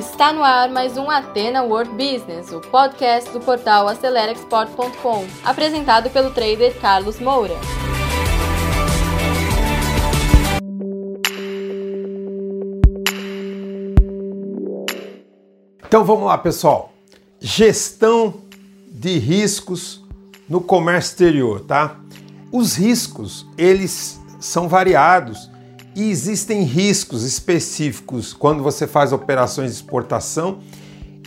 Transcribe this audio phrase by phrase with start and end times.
[0.00, 6.30] Está no ar mais um Atena World Business, o podcast do portal AceleraExport.com, apresentado pelo
[6.30, 7.52] trader Carlos Moura.
[15.86, 16.94] Então vamos lá, pessoal.
[17.38, 18.40] Gestão
[18.90, 20.02] de riscos
[20.48, 22.00] no comércio exterior, tá?
[22.50, 25.50] Os riscos, eles são variados
[25.94, 30.60] e existem riscos específicos quando você faz operações de exportação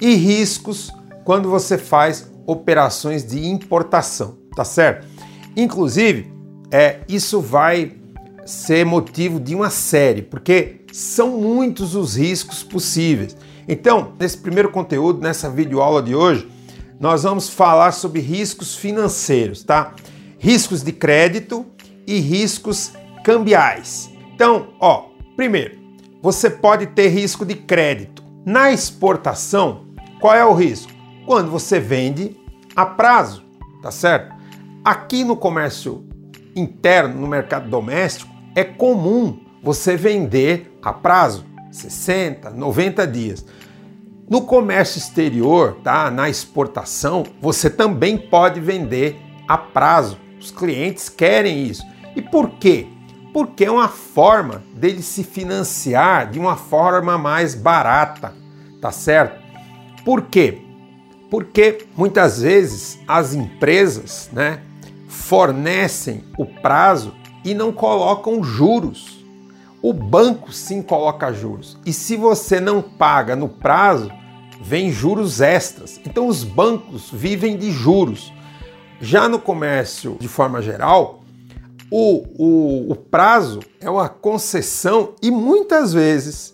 [0.01, 0.91] e riscos
[1.23, 5.07] quando você faz operações de importação, tá certo?
[5.55, 6.31] Inclusive,
[6.71, 7.93] é, isso vai
[8.45, 13.37] ser motivo de uma série, porque são muitos os riscos possíveis.
[13.67, 16.47] Então, nesse primeiro conteúdo, nessa videoaula de hoje,
[16.99, 19.93] nós vamos falar sobre riscos financeiros, tá?
[20.37, 21.65] Riscos de crédito
[22.05, 22.91] e riscos
[23.23, 24.12] cambiais.
[24.33, 25.77] Então, ó, primeiro,
[26.21, 28.23] você pode ter risco de crédito.
[28.45, 29.87] Na exportação,
[30.19, 30.91] qual é o risco?
[31.25, 32.35] Quando você vende
[32.75, 33.43] a prazo,
[33.81, 34.33] tá certo?
[34.83, 36.05] Aqui no comércio
[36.55, 43.45] interno, no mercado doméstico, é comum você vender a prazo, 60, 90 dias.
[44.29, 46.09] No comércio exterior, tá?
[46.09, 50.17] Na exportação, você também pode vender a prazo.
[50.39, 51.83] Os clientes querem isso.
[52.15, 52.87] E por quê?
[53.33, 58.33] Porque é uma forma dele se financiar de uma forma mais barata,
[58.79, 59.41] tá certo?
[60.05, 60.61] Por quê?
[61.31, 64.61] Porque muitas vezes as empresas, né,
[65.07, 69.25] fornecem o prazo e não colocam juros.
[69.81, 71.77] O banco sim coloca juros.
[71.85, 74.11] E se você não paga no prazo,
[74.61, 75.99] vem juros extras.
[76.05, 78.31] Então os bancos vivem de juros.
[79.01, 81.22] Já no comércio, de forma geral,
[81.95, 86.51] o, o, o prazo é uma concessão e muitas vezes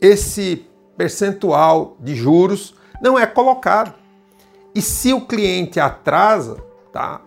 [0.00, 3.94] esse percentual de juros não é colocado.
[4.74, 6.56] E se o cliente atrasa,
[6.92, 7.20] tá?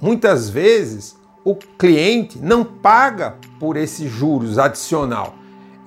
[0.00, 1.14] Muitas vezes
[1.44, 5.34] o cliente não paga por esses juros adicional,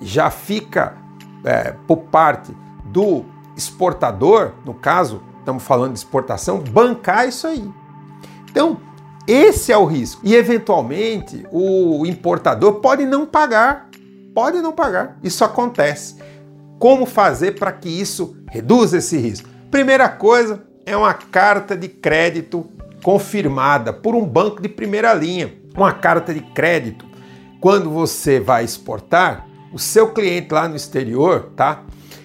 [0.00, 0.96] já fica
[1.42, 3.24] é, por parte do
[3.56, 7.68] exportador, no caso, estamos falando de exportação, bancar isso aí.
[8.48, 8.78] Então,
[9.26, 10.20] esse é o risco.
[10.24, 13.88] E eventualmente o importador pode não pagar,
[14.34, 15.18] pode não pagar.
[15.22, 16.16] Isso acontece.
[16.78, 19.48] Como fazer para que isso reduza esse risco?
[19.70, 22.66] Primeira coisa é uma carta de crédito
[23.02, 25.54] confirmada por um banco de primeira linha.
[25.74, 27.06] Uma carta de crédito,
[27.60, 31.82] quando você vai exportar, o seu cliente lá no exterior, tá?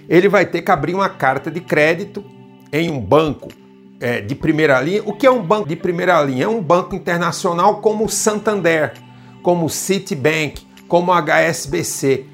[0.08, 2.24] Ele vai ter que abrir uma carta de crédito
[2.72, 3.50] em um banco
[4.00, 5.04] é, de primeira linha.
[5.06, 6.46] O que é um banco de primeira linha?
[6.46, 8.94] É um banco internacional como o Santander,
[9.44, 12.26] como o Citibank, como o HSBC.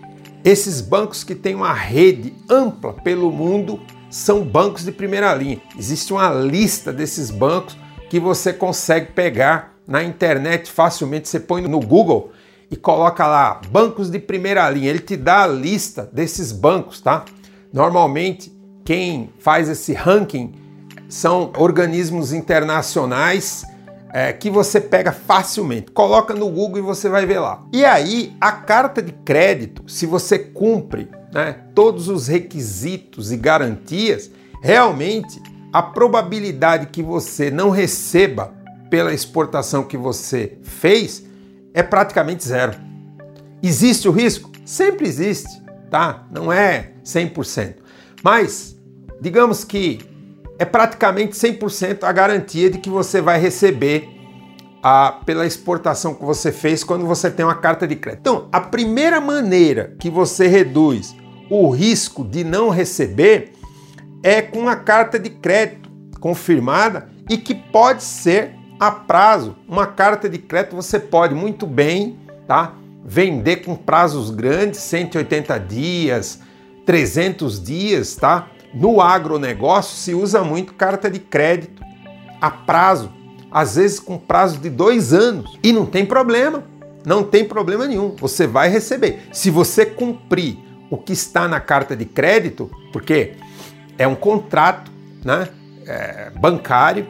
[0.44, 5.62] Esses bancos que têm uma rede ampla pelo mundo são bancos de primeira linha.
[5.78, 7.76] Existe uma lista desses bancos
[8.10, 11.28] que você consegue pegar na internet facilmente.
[11.28, 12.32] Você põe no Google
[12.70, 14.90] e coloca lá bancos de primeira linha.
[14.90, 17.26] Ele te dá a lista desses bancos, tá?
[17.74, 18.56] Normalmente
[18.86, 20.54] quem faz esse ranking
[21.08, 23.64] são organismos internacionais
[24.14, 25.92] é, que você pega facilmente.
[25.92, 27.64] Coloca no Google e você vai ver lá.
[27.74, 34.32] E aí, a carta de crédito, se você cumpre né, todos os requisitos e garantias,
[34.62, 35.42] realmente
[35.74, 38.54] a probabilidade que você não receba
[38.90, 41.26] pela exportação que você fez
[41.74, 42.80] é praticamente zero.
[43.62, 44.50] Existe o risco?
[44.64, 45.62] Sempre existe,
[45.92, 46.26] tá?
[46.32, 47.76] Não é 100%.
[48.24, 48.78] Mas,
[49.20, 50.00] digamos que
[50.58, 54.10] é praticamente 100% a garantia de que você vai receber
[54.82, 58.22] a, pela exportação que você fez quando você tem uma carta de crédito.
[58.22, 61.16] Então, a primeira maneira que você reduz
[61.50, 63.54] o risco de não receber
[64.24, 65.90] é com uma carta de crédito
[66.20, 69.56] confirmada e que pode ser a prazo.
[69.68, 72.18] Uma carta de crédito você pode muito bem,
[72.48, 72.76] tá?
[73.04, 76.40] Vender com prazos grandes, 180 dias,
[76.86, 78.50] 300 dias, tá?
[78.76, 81.82] No agronegócio se usa muito carta de crédito
[82.42, 83.10] a prazo,
[83.50, 86.64] às vezes com prazo de dois anos, e não tem problema,
[87.06, 89.30] não tem problema nenhum, você vai receber.
[89.32, 90.58] Se você cumprir
[90.90, 93.36] o que está na carta de crédito, porque
[93.98, 94.92] é um contrato
[95.24, 95.48] né,
[95.88, 97.08] é, bancário,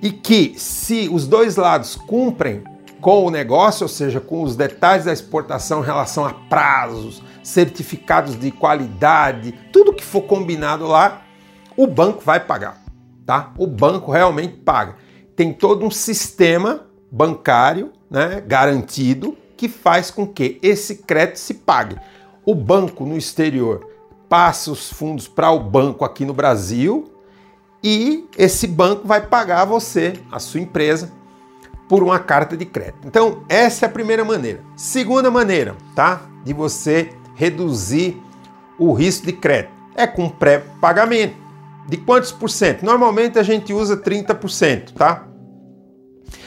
[0.00, 2.64] e que se os dois lados cumprem
[3.02, 8.38] com o negócio, ou seja, com os detalhes da exportação em relação a prazos, certificados
[8.38, 11.22] de qualidade, tudo que for combinado lá,
[11.76, 12.80] o banco vai pagar,
[13.26, 13.52] tá?
[13.58, 14.94] O banco realmente paga.
[15.34, 21.96] Tem todo um sistema bancário, né, garantido que faz com que esse crédito se pague.
[22.46, 23.84] O banco no exterior
[24.28, 27.12] passa os fundos para o banco aqui no Brasil
[27.82, 31.12] e esse banco vai pagar você, a sua empresa,
[31.92, 33.06] por uma carta de crédito.
[33.06, 34.60] Então, essa é a primeira maneira.
[34.74, 36.22] Segunda maneira, tá?
[36.42, 38.18] De você reduzir
[38.78, 41.36] o risco de crédito é com pré-pagamento.
[41.86, 42.82] De quantos por cento?
[42.82, 45.28] Normalmente a gente usa 30%, tá?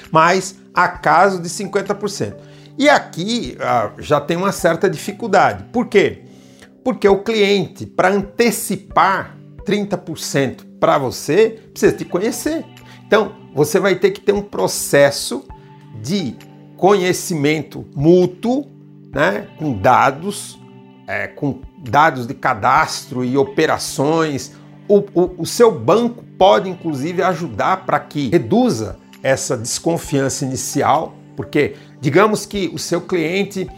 [0.09, 2.37] Mas há casos de 50%.
[2.75, 5.65] E aqui ah, já tem uma certa dificuldade.
[5.65, 6.23] Por quê?
[6.83, 12.65] Porque o cliente, para antecipar 30% para você, precisa te conhecer.
[13.05, 15.45] Então, você vai ter que ter um processo
[16.03, 16.35] de
[16.75, 18.65] conhecimento mútuo,
[19.13, 20.59] né, com dados,
[21.07, 24.51] é, com dados de cadastro e operações.
[24.89, 31.75] O, o, o seu banco pode, inclusive, ajudar para que reduza essa desconfiança inicial, porque
[32.01, 33.69] digamos que o seu cliente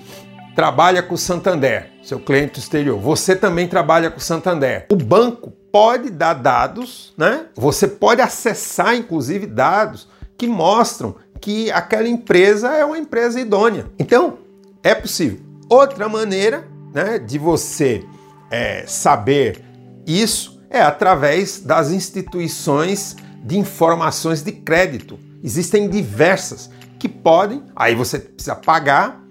[0.55, 4.87] trabalha com o Santander, seu cliente exterior, você também trabalha com o Santander.
[4.91, 7.45] O banco pode dar dados, né?
[7.55, 13.85] Você pode acessar, inclusive, dados que mostram que aquela empresa é uma empresa idônea.
[13.97, 14.39] Então,
[14.83, 15.39] é possível.
[15.69, 18.03] Outra maneira né, de você
[18.49, 19.63] é, saber
[20.05, 25.19] isso é através das instituições de informações de crédito.
[25.43, 29.23] Existem diversas que podem, aí você precisa pagar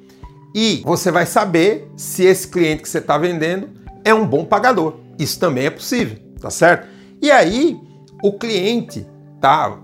[0.55, 3.69] e você vai saber se esse cliente que você está vendendo
[4.05, 4.95] é um bom pagador.
[5.19, 6.87] Isso também é possível, tá certo?
[7.21, 7.77] E aí
[8.23, 9.05] o cliente
[9.41, 9.77] tá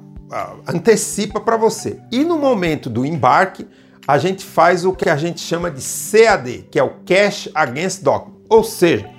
[0.72, 1.98] antecipa para você.
[2.10, 3.66] E no momento do embarque,
[4.06, 8.02] a gente faz o que a gente chama de CAD, que é o Cash Against
[8.02, 8.38] Document.
[8.48, 9.10] Ou seja,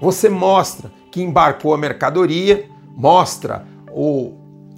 [0.00, 4.34] você mostra que embarcou a mercadoria, mostra o,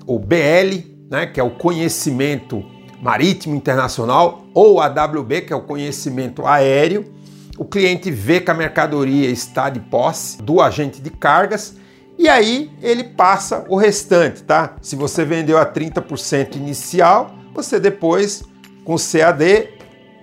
[0.07, 2.65] o BL, né, que é o conhecimento
[3.03, 7.13] marítimo internacional, ou a WB, que é o conhecimento aéreo.
[7.59, 11.77] O cliente vê que a mercadoria está de posse do agente de cargas
[12.19, 14.77] e aí ele passa o restante, tá?
[14.81, 18.45] Se você vendeu a 30% inicial, você depois
[18.85, 19.69] com CAD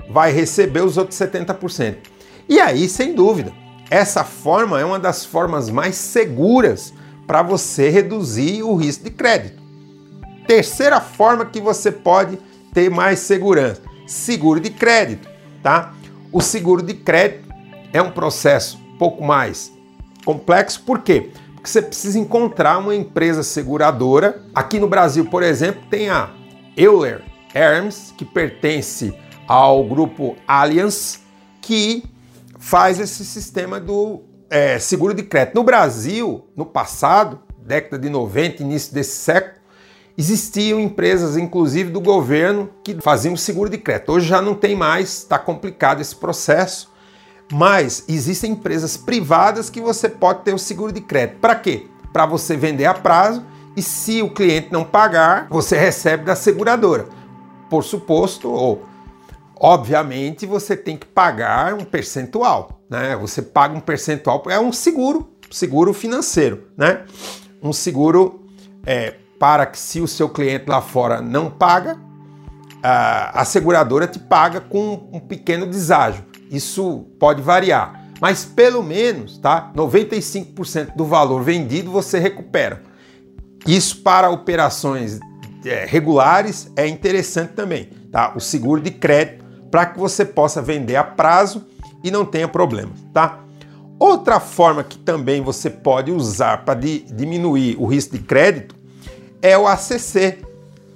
[0.10, 1.98] vai receber os outros 70%.
[2.48, 3.54] E aí, sem dúvida,
[3.90, 6.94] essa forma é uma das formas mais seguras
[7.28, 9.62] para você reduzir o risco de crédito.
[10.48, 12.38] Terceira forma que você pode
[12.74, 15.30] ter mais segurança, seguro de crédito,
[15.62, 15.94] tá?
[16.32, 17.54] O seguro de crédito
[17.94, 19.72] é um processo pouco mais
[20.24, 21.32] complexo, por quê?
[21.62, 24.42] Porque você precisa encontrar uma empresa seguradora.
[24.54, 26.32] Aqui no Brasil, por exemplo, tem a
[26.76, 27.22] Euler
[27.54, 29.14] Hermes, que pertence
[29.48, 31.22] ao grupo Allianz,
[31.62, 32.04] que
[32.58, 35.54] faz esse sistema do é, seguro de crédito.
[35.54, 39.62] No Brasil, no passado, década de 90, início desse século,
[40.18, 44.14] existiam empresas, inclusive do governo, que faziam seguro de crédito.
[44.14, 46.91] Hoje já não tem mais, está complicado esse processo,
[47.52, 51.40] mas existem empresas privadas que você pode ter o seguro de crédito.
[51.40, 51.88] Para quê?
[52.14, 53.46] Para você vender a prazo
[53.76, 57.08] e se o cliente não pagar, você recebe da seguradora
[57.70, 58.84] por suposto, ou
[59.58, 63.16] obviamente você tem que pagar um percentual, né?
[63.16, 67.06] Você paga um percentual, é um seguro, seguro financeiro, né?
[67.64, 68.46] Um seguro
[68.86, 71.98] é, para que se o seu cliente lá fora não paga,
[72.84, 76.26] a, a seguradora te paga com um pequeno deságio.
[76.52, 79.72] Isso pode variar, mas pelo menos, tá?
[79.74, 82.84] 95% do valor vendido você recupera.
[83.66, 85.20] Isso para operações
[85.66, 88.34] é, regulares é interessante também, tá?
[88.36, 91.66] O seguro de crédito para que você possa vender a prazo
[92.04, 93.40] e não tenha problemas, tá?
[93.98, 98.76] Outra forma que também você pode usar para diminuir o risco de crédito
[99.42, 100.40] é o ACC,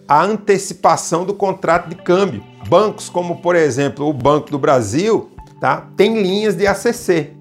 [0.08, 2.44] a antecipação do contrato de câmbio.
[2.68, 5.32] Bancos como, por exemplo, o Banco do Brasil,
[5.66, 5.88] tá?
[5.98, 7.32] Tem linhas de ACC.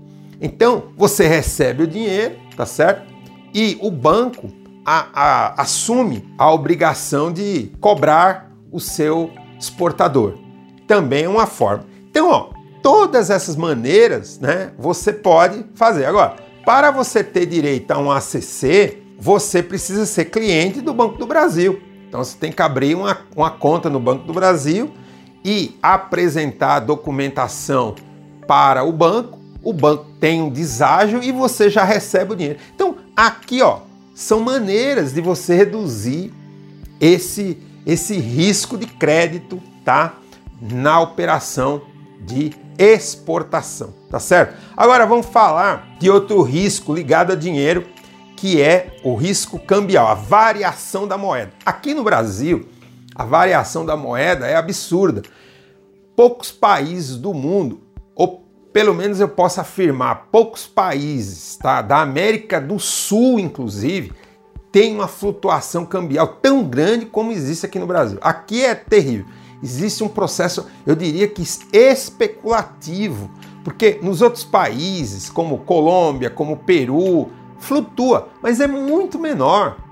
[0.41, 3.05] Então, você recebe o dinheiro, tá certo?
[3.53, 4.51] E o banco
[4.83, 10.39] a, a, assume a obrigação de cobrar o seu exportador.
[10.87, 11.85] Também é uma forma.
[12.09, 12.49] Então, ó,
[12.83, 16.07] todas essas maneiras, né, você pode fazer.
[16.07, 21.27] Agora, para você ter direito a um ACC, você precisa ser cliente do Banco do
[21.27, 21.79] Brasil.
[22.09, 24.91] Então, você tem que abrir uma, uma conta no Banco do Brasil
[25.45, 27.95] e apresentar documentação
[28.47, 29.39] para o banco.
[29.63, 32.59] O banco tem um deságio e você já recebe o dinheiro.
[32.75, 33.81] Então, aqui, ó,
[34.15, 36.33] são maneiras de você reduzir
[37.01, 40.15] esse, esse risco de crédito, tá?
[40.61, 41.83] Na operação
[42.21, 44.57] de exportação, tá certo?
[44.77, 47.87] Agora vamos falar de outro risco ligado a dinheiro,
[48.37, 51.53] que é o risco cambial, a variação da moeda.
[51.65, 52.69] Aqui no Brasil,
[53.15, 55.23] a variação da moeda é absurda.
[56.17, 57.81] Poucos países do mundo
[58.75, 64.13] pelo menos eu posso afirmar, poucos países, tá, da América do Sul, inclusive,
[64.73, 68.19] tem uma flutuação cambial tão grande como existe aqui no Brasil.
[68.21, 69.27] Aqui é terrível.
[69.63, 73.31] Existe um processo, eu diria que especulativo,
[73.63, 79.84] porque nos outros países, como Colômbia, como Peru, flutua, mas é muito menor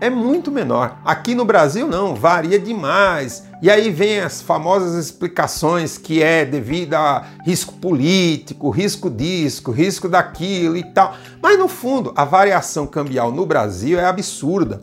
[0.00, 0.98] é muito menor.
[1.04, 3.44] Aqui no Brasil não, varia demais.
[3.60, 10.08] E aí vem as famosas explicações que é devido a risco político, risco disso, risco
[10.08, 11.14] daquilo e tal.
[11.42, 14.82] Mas no fundo, a variação cambial no Brasil é absurda.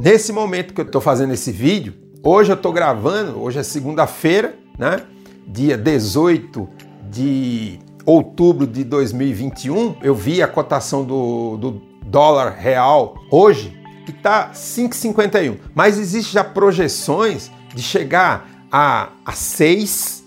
[0.00, 4.54] Nesse momento que eu estou fazendo esse vídeo, hoje eu estou gravando, hoje é segunda-feira,
[4.78, 5.02] né?
[5.46, 6.68] Dia 18
[7.10, 14.50] de outubro de 2021, eu vi a cotação do, do dólar real hoje e está
[14.52, 15.58] 5,51.
[15.74, 20.24] Mas existe já projeções de chegar a, a 6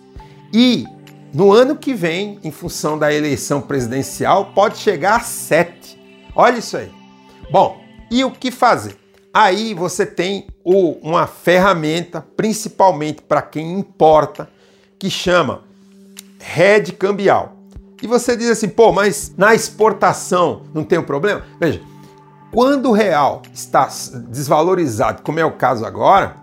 [0.54, 0.86] e
[1.34, 6.00] no ano que vem, em função da eleição presidencial, pode chegar a 7.
[6.34, 6.90] Olha isso aí.
[7.52, 8.96] Bom, e o que fazer?
[9.34, 14.50] Aí você tem o, uma ferramenta, principalmente para quem importa,
[14.98, 15.64] que chama
[16.40, 17.58] rede cambial.
[18.02, 21.44] E você diz assim, pô, mas na exportação não tem um problema?
[21.60, 21.82] Veja,
[22.52, 23.90] quando o real está
[24.30, 26.38] desvalorizado, como é o caso agora,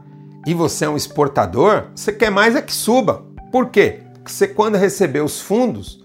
[0.46, 3.24] e você é um exportador, você quer mais é que suba.
[3.50, 4.00] Por quê?
[4.14, 6.02] Porque você, quando receber os fundos,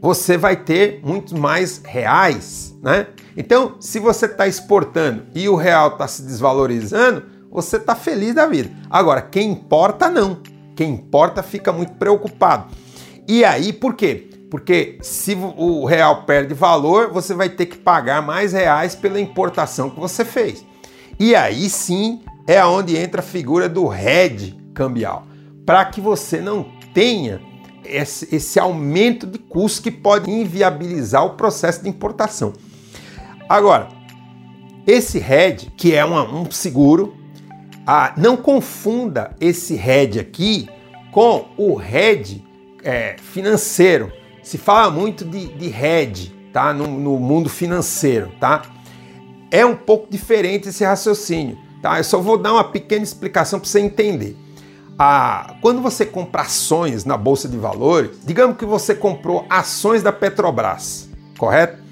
[0.00, 3.06] você vai ter muito mais reais, né?
[3.36, 8.46] Então, se você está exportando e o real está se desvalorizando, você está feliz da
[8.46, 8.70] vida.
[8.90, 10.40] Agora, quem importa, não.
[10.74, 12.66] Quem importa fica muito preocupado.
[13.26, 14.30] E aí, por quê?
[14.50, 19.90] Porque se o real perde valor, você vai ter que pagar mais reais pela importação
[19.90, 20.64] que você fez.
[21.18, 25.26] E aí sim é onde entra a figura do hedge cambial,
[25.64, 27.40] para que você não tenha
[27.84, 32.52] esse, esse, aumento de custo que pode inviabilizar o processo de importação.
[33.48, 33.88] Agora,
[34.86, 37.16] esse hedge, que é uma, um seguro,
[37.86, 40.68] ah, não confunda esse hedge aqui
[41.10, 42.44] com o hedge
[42.84, 44.12] é, financeiro
[44.46, 46.72] se fala muito de, de hedge, tá?
[46.72, 48.62] No, no, mundo financeiro, tá?
[49.50, 51.98] É um pouco diferente esse raciocínio, tá?
[51.98, 54.36] Eu só vou dar uma pequena explicação para você entender.
[54.96, 60.12] Ah, quando você compra ações na bolsa de valores, digamos que você comprou ações da
[60.12, 61.82] Petrobras, correto?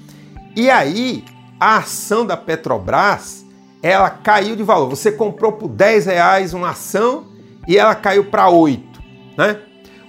[0.55, 1.25] E aí
[1.59, 3.45] a ação da Petrobras
[3.83, 4.89] ela caiu de valor.
[4.89, 7.25] Você comprou por 10 reais uma ação
[7.67, 8.81] e ela caiu para 8,
[9.37, 9.59] né?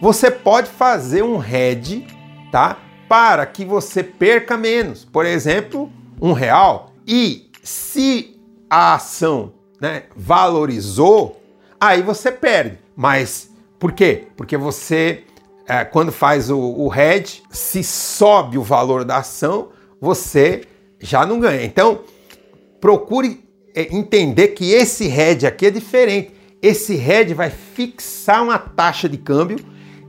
[0.01, 2.07] Você pode fazer um hedge
[2.51, 2.79] tá?
[3.09, 5.05] Para que você perca menos.
[5.05, 6.93] Por exemplo, um real.
[7.07, 11.41] E se a ação né, valorizou,
[11.81, 12.79] aí você perde.
[12.97, 14.25] Mas por quê?
[14.37, 15.25] Porque você,
[15.69, 19.69] é, quando faz o, o hedge, se sobe o valor da ação,
[20.01, 20.65] você
[20.99, 21.65] já não ganha.
[21.65, 22.01] Então,
[22.81, 26.33] procure é, entender que esse hedge aqui é diferente.
[26.63, 29.59] Esse hedge vai fixar uma taxa de câmbio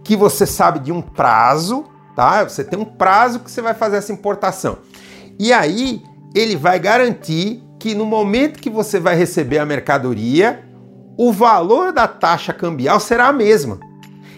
[0.04, 1.86] que você sabe de um prazo
[2.18, 2.44] tá?
[2.44, 4.80] Você tem um prazo que você vai fazer essa importação.
[5.38, 6.02] E aí
[6.34, 10.68] ele vai garantir que no momento que você vai receber a mercadoria,
[11.16, 13.80] o valor da taxa cambial será a mesma.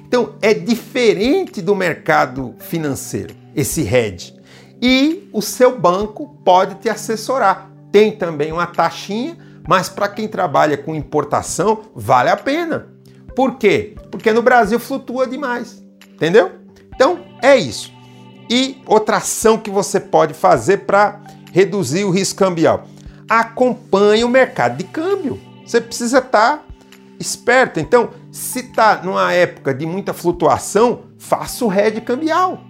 [0.05, 4.36] Então é diferente do mercado financeiro, esse hedge.
[4.81, 7.71] E o seu banco pode te assessorar.
[7.93, 12.89] Tem também uma taxinha, mas para quem trabalha com importação, vale a pena.
[13.33, 13.95] Por quê?
[14.12, 15.81] Porque no Brasil flutua demais.
[16.13, 16.58] Entendeu?
[17.00, 17.94] Então, é isso.
[18.50, 21.22] E outra ação que você pode fazer para
[21.53, 22.84] reduzir o risco cambial.
[23.29, 25.39] Acompanhe o mercado de câmbio.
[25.65, 26.63] Você precisa estar tá
[27.18, 27.79] esperto.
[27.79, 32.62] Então, se está numa época de muita flutuação, faça o hedge cambial.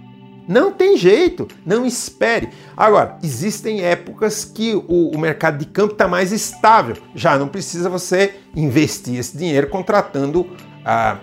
[0.47, 2.49] Não tem jeito, não espere.
[2.77, 6.97] Agora, existem épocas que o, o mercado de câmbio está mais estável.
[7.15, 10.45] Já não precisa você investir esse dinheiro contratando
[10.85, 11.17] ah,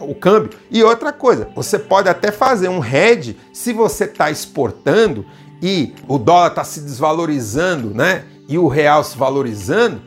[0.00, 0.58] o câmbio.
[0.70, 5.24] E outra coisa, você pode até fazer um hedge se você está exportando
[5.62, 8.24] e o dólar está se desvalorizando, né?
[8.48, 10.00] E o real se valorizando,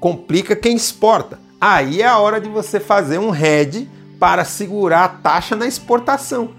[0.00, 1.38] complica quem exporta.
[1.60, 3.88] Aí é a hora de você fazer um hedge
[4.18, 6.50] para segurar a taxa na exportação.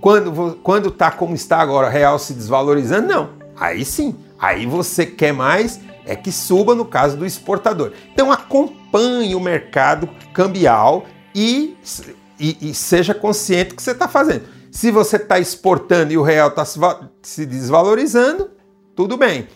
[0.00, 3.30] Quando quando tá como está agora, o real se desvalorizando, não.
[3.56, 7.92] Aí sim, aí você quer mais é que suba no caso do exportador.
[8.12, 11.76] Então acompanhe o mercado cambial e
[12.42, 14.42] e, e seja consciente que você está fazendo.
[14.72, 16.80] Se você está exportando e o real está se,
[17.22, 18.50] se desvalorizando,
[18.96, 19.46] tudo bem.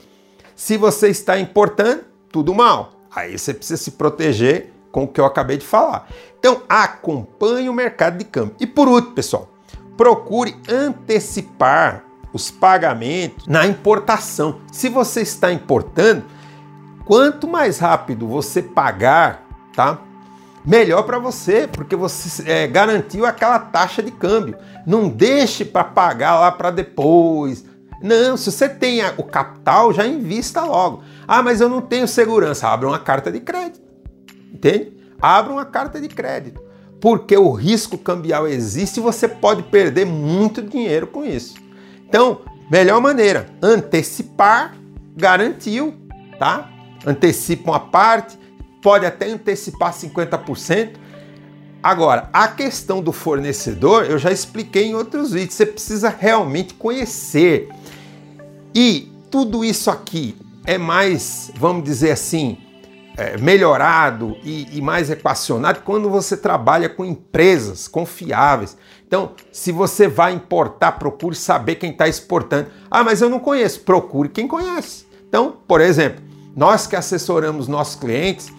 [0.55, 2.93] Se você está importando, tudo mal.
[3.15, 6.09] Aí você precisa se proteger com o que eu acabei de falar.
[6.39, 8.55] Então, acompanhe o mercado de câmbio.
[8.61, 9.51] E por último, pessoal,
[9.97, 14.61] procure antecipar os pagamentos na importação.
[14.71, 16.25] Se você está importando,
[17.05, 19.99] quanto mais rápido você pagar, tá?
[20.67, 24.57] Melhor para você, porque você é, garantiu aquela taxa de câmbio.
[24.85, 27.65] Não deixe para pagar lá para depois.
[28.03, 31.05] Não, se você tem o capital, já invista logo.
[31.27, 32.67] Ah, mas eu não tenho segurança.
[32.67, 33.81] Abra uma carta de crédito.
[34.53, 34.93] Entende?
[35.23, 36.61] Abra uma carta de crédito.
[37.01, 41.55] Porque o risco cambial existe e você pode perder muito dinheiro com isso.
[42.09, 44.75] Então, melhor maneira, antecipar,
[45.17, 45.95] garantiu,
[46.41, 46.71] tá?
[47.07, 48.37] Antecipa uma parte,
[48.83, 50.97] pode até antecipar 50%.
[51.83, 57.69] Agora, a questão do fornecedor, eu já expliquei em outros vídeos, você precisa realmente conhecer.
[58.75, 62.59] E tudo isso aqui é mais, vamos dizer assim,
[63.17, 68.77] é, melhorado e, e, mais equacionado quando você trabalha com empresas confiáveis.
[69.07, 72.69] Então, se você vai importar, procure saber quem está exportando.
[72.91, 73.81] Ah, mas eu não conheço.
[73.81, 75.07] Procure quem conhece.
[75.29, 76.23] Então, por exemplo,
[76.55, 78.53] nós que assessoramos nossos clientes,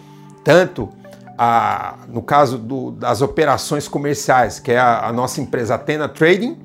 [0.48, 0.88] tanto
[1.36, 6.56] a, no caso do, das operações comerciais, que é a, a nossa empresa Atena Trading,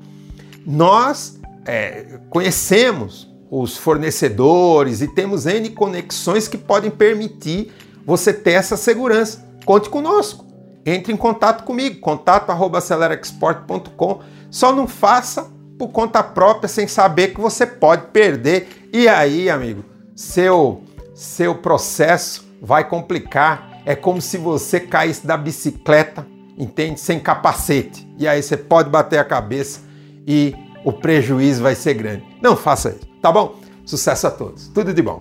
[0.66, 7.70] nós é, conhecemos os fornecedores e temos N conexões que podem permitir
[8.06, 9.46] você ter essa segurança.
[9.66, 10.46] Conte conosco.
[10.86, 14.20] Entre em contato comigo, contato@acelerexport.com.
[14.50, 18.88] Só não faça por conta própria sem saber que você pode perder.
[18.90, 19.84] E aí, amigo,
[20.16, 20.82] seu
[21.14, 23.73] seu processo vai complicar.
[23.86, 26.26] É como se você caísse da bicicleta,
[26.56, 26.98] entende?
[26.98, 28.08] Sem capacete.
[28.18, 29.80] E aí você pode bater a cabeça
[30.26, 32.24] e o prejuízo vai ser grande.
[32.40, 33.06] Não faça isso.
[33.20, 33.56] Tá bom?
[33.84, 34.68] Sucesso a todos.
[34.68, 35.20] Tudo de bom.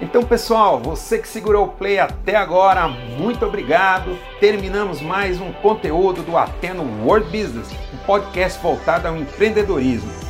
[0.00, 4.18] Então, pessoal, você que segurou o play até agora, muito obrigado.
[4.40, 10.29] Terminamos mais um conteúdo do Ateno World Business, um podcast voltado ao empreendedorismo.